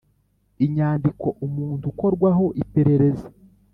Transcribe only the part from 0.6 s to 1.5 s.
inyandiko